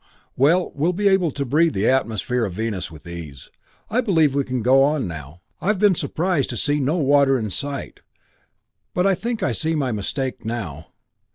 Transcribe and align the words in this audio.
"Well, 0.35 0.71
we'll 0.73 0.93
be 0.93 1.07
able 1.07 1.29
to 1.29 1.45
breathe 1.45 1.75
the 1.75 1.87
atmosphere 1.87 2.43
of 2.43 2.53
Venus 2.53 2.89
with 2.89 3.05
ease. 3.05 3.51
I 3.87 4.01
believe 4.01 4.33
we 4.33 4.43
can 4.43 4.63
go 4.63 4.81
on 4.81 5.07
now. 5.07 5.41
I 5.61 5.67
have 5.67 5.77
been 5.77 5.93
surprised 5.93 6.49
to 6.49 6.57
see 6.57 6.79
no 6.79 6.95
water 6.97 7.37
in 7.37 7.51
sight, 7.51 7.99
but 8.95 9.05
I 9.05 9.13
think 9.13 9.43
I 9.43 9.51
see 9.51 9.75
my 9.75 9.91
mistake 9.91 10.43
now. 10.43 10.87